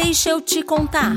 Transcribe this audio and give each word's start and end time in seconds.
Deixa 0.00 0.30
eu 0.30 0.40
te 0.40 0.62
contar. 0.62 1.12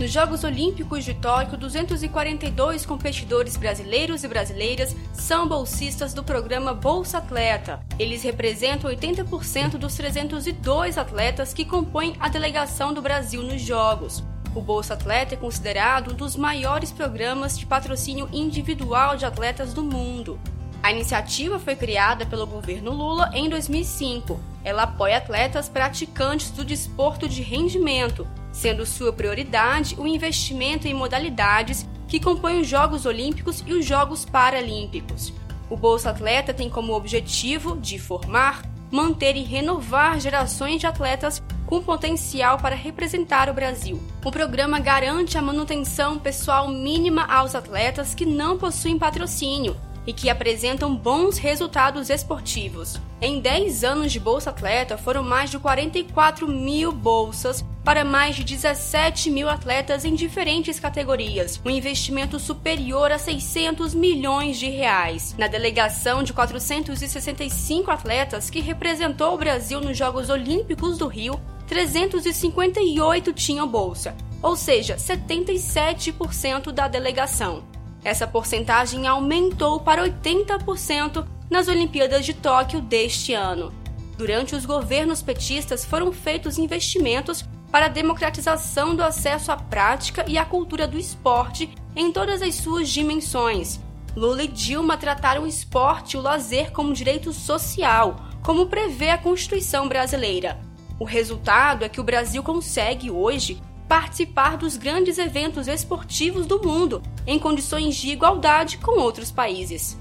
Nos 0.00 0.10
Jogos 0.10 0.42
Olímpicos 0.44 1.04
de 1.04 1.12
Tóquio, 1.12 1.58
242 1.58 2.86
competidores 2.86 3.58
brasileiros 3.58 4.24
e 4.24 4.28
brasileiras 4.28 4.96
são 5.12 5.46
bolsistas 5.46 6.14
do 6.14 6.24
programa 6.24 6.72
Bolsa 6.72 7.18
Atleta. 7.18 7.80
Eles 7.98 8.22
representam 8.22 8.90
80% 8.90 9.76
dos 9.76 9.94
302 9.96 10.96
atletas 10.96 11.52
que 11.52 11.66
compõem 11.66 12.16
a 12.18 12.30
delegação 12.30 12.94
do 12.94 13.02
Brasil 13.02 13.42
nos 13.42 13.60
Jogos. 13.60 14.24
O 14.54 14.62
Bolsa 14.62 14.94
Atleta 14.94 15.34
é 15.34 15.36
considerado 15.36 16.12
um 16.12 16.16
dos 16.16 16.34
maiores 16.34 16.90
programas 16.90 17.58
de 17.58 17.66
patrocínio 17.66 18.26
individual 18.32 19.18
de 19.18 19.26
atletas 19.26 19.74
do 19.74 19.82
mundo. 19.82 20.40
A 20.84 20.92
iniciativa 20.92 21.58
foi 21.58 21.74
criada 21.74 22.26
pelo 22.26 22.46
governo 22.46 22.92
Lula 22.92 23.30
em 23.32 23.48
2005. 23.48 24.38
Ela 24.62 24.82
apoia 24.82 25.16
atletas 25.16 25.66
praticantes 25.66 26.50
do 26.50 26.62
desporto 26.62 27.26
de 27.26 27.40
rendimento, 27.40 28.28
sendo 28.52 28.84
sua 28.84 29.10
prioridade 29.10 29.96
o 29.98 30.06
investimento 30.06 30.86
em 30.86 30.92
modalidades 30.92 31.88
que 32.06 32.20
compõem 32.20 32.60
os 32.60 32.68
Jogos 32.68 33.06
Olímpicos 33.06 33.64
e 33.66 33.72
os 33.72 33.86
Jogos 33.86 34.26
Paralímpicos. 34.26 35.32
O 35.70 35.76
Bolsa 35.76 36.10
Atleta 36.10 36.52
tem 36.52 36.68
como 36.68 36.92
objetivo 36.92 37.78
de 37.80 37.98
formar, 37.98 38.60
manter 38.90 39.36
e 39.36 39.42
renovar 39.42 40.20
gerações 40.20 40.80
de 40.80 40.86
atletas 40.86 41.42
com 41.64 41.82
potencial 41.82 42.58
para 42.58 42.76
representar 42.76 43.48
o 43.48 43.54
Brasil. 43.54 43.98
O 44.22 44.30
programa 44.30 44.78
garante 44.78 45.38
a 45.38 45.42
manutenção 45.42 46.18
pessoal 46.18 46.68
mínima 46.68 47.24
aos 47.24 47.54
atletas 47.54 48.14
que 48.14 48.26
não 48.26 48.58
possuem 48.58 48.98
patrocínio, 48.98 49.74
e 50.06 50.12
que 50.12 50.28
apresentam 50.28 50.94
bons 50.94 51.38
resultados 51.38 52.10
esportivos. 52.10 53.00
Em 53.20 53.40
10 53.40 53.84
anos 53.84 54.12
de 54.12 54.20
Bolsa 54.20 54.50
Atleta, 54.50 54.98
foram 54.98 55.22
mais 55.22 55.50
de 55.50 55.58
44 55.58 56.46
mil 56.46 56.92
bolsas 56.92 57.64
para 57.84 58.04
mais 58.04 58.34
de 58.34 58.44
17 58.44 59.30
mil 59.30 59.48
atletas 59.48 60.04
em 60.04 60.14
diferentes 60.14 60.80
categorias, 60.80 61.60
um 61.64 61.70
investimento 61.70 62.38
superior 62.38 63.12
a 63.12 63.18
600 63.18 63.94
milhões 63.94 64.58
de 64.58 64.68
reais. 64.70 65.34
Na 65.38 65.46
delegação 65.46 66.22
de 66.22 66.32
465 66.32 67.90
atletas 67.90 68.48
que 68.48 68.60
representou 68.60 69.34
o 69.34 69.38
Brasil 69.38 69.80
nos 69.80 69.96
Jogos 69.96 70.30
Olímpicos 70.30 70.96
do 70.96 71.06
Rio, 71.06 71.38
358 71.66 73.32
tinham 73.32 73.66
bolsa, 73.66 74.14
ou 74.42 74.56
seja, 74.56 74.96
77% 74.96 76.72
da 76.72 76.88
delegação. 76.88 77.73
Essa 78.04 78.26
porcentagem 78.26 79.06
aumentou 79.06 79.80
para 79.80 80.04
80% 80.04 81.26
nas 81.48 81.68
Olimpíadas 81.68 82.26
de 82.26 82.34
Tóquio 82.34 82.82
deste 82.82 83.32
ano. 83.32 83.72
Durante 84.18 84.54
os 84.54 84.66
governos 84.66 85.22
petistas 85.22 85.84
foram 85.84 86.12
feitos 86.12 86.58
investimentos 86.58 87.42
para 87.72 87.86
a 87.86 87.88
democratização 87.88 88.94
do 88.94 89.02
acesso 89.02 89.50
à 89.50 89.56
prática 89.56 90.24
e 90.28 90.38
à 90.38 90.44
cultura 90.44 90.86
do 90.86 90.98
esporte 90.98 91.74
em 91.96 92.12
todas 92.12 92.42
as 92.42 92.54
suas 92.56 92.88
dimensões. 92.90 93.80
Lula 94.14 94.44
e 94.44 94.48
Dilma 94.48 94.96
trataram 94.96 95.42
o 95.42 95.46
esporte 95.46 96.14
e 96.14 96.16
o 96.16 96.22
lazer 96.22 96.70
como 96.70 96.92
direito 96.92 97.32
social, 97.32 98.16
como 98.42 98.66
prevê 98.66 99.10
a 99.10 99.18
Constituição 99.18 99.88
brasileira. 99.88 100.60
O 101.00 101.04
resultado 101.04 101.84
é 101.84 101.88
que 101.88 102.00
o 102.00 102.04
Brasil 102.04 102.42
consegue 102.42 103.10
hoje 103.10 103.60
participar 103.94 104.56
dos 104.56 104.76
grandes 104.76 105.18
eventos 105.18 105.68
esportivos 105.68 106.46
do 106.46 106.60
mundo 106.60 107.00
em 107.24 107.38
condições 107.38 107.94
de 107.94 108.10
igualdade 108.10 108.76
com 108.78 108.98
outros 108.98 109.30
países. 109.30 109.96